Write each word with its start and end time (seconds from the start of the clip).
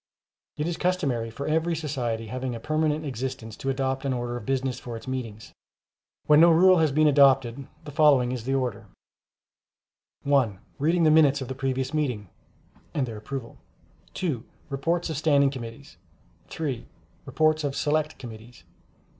It 0.57 0.65
is 0.65 0.77
customary 0.77 1.29
for 1.29 1.47
every 1.47 1.75
society 1.75 2.25
having 2.25 2.55
a 2.55 2.59
permanent 2.59 3.05
existence, 3.05 3.55
to 3.57 3.69
adopt 3.69 4.03
an 4.03 4.13
order 4.13 4.35
of 4.35 4.47
business 4.47 4.79
for 4.79 4.97
its 4.97 5.07
meetings. 5.07 5.53
When 6.25 6.39
no 6.39 6.49
rule 6.49 6.79
has 6.79 6.91
been 6.91 7.05
adopted, 7.07 7.67
the 7.85 7.91
following 7.91 8.31
is 8.31 8.45
the 8.45 8.55
order: 8.55 8.87
(1) 10.23 10.57
Reading 10.79 11.03
the 11.03 11.11
Minutes 11.11 11.39
of 11.41 11.49
the 11.49 11.53
previous 11.53 11.93
meeting 11.93 12.29
[and 12.95 13.05
their 13.05 13.17
approval]. 13.17 13.59
(2) 14.15 14.43
Reports 14.71 15.11
of 15.11 15.17
Standing 15.17 15.51
Committees. 15.51 15.97
(3) 16.47 16.87
Reports 17.27 17.63
of 17.63 17.75
Select 17.75 18.17
Committees. 18.17 18.63